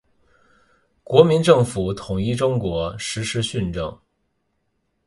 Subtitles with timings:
[1.03, 3.95] 国民政府统一中国，实施训政。